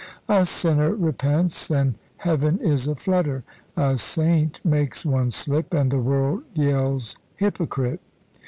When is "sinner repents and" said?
0.47-1.93